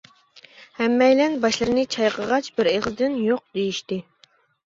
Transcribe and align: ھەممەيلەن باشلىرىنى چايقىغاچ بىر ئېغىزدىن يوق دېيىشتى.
ھەممەيلەن 0.79 1.35
باشلىرىنى 1.43 1.83
چايقىغاچ 1.95 2.49
بىر 2.61 2.69
ئېغىزدىن 2.71 3.21
يوق 3.27 3.43
دېيىشتى. 3.59 3.99